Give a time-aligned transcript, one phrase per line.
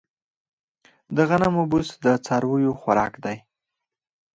[1.15, 3.37] د غنمو بوس د څارویو خوراک دی.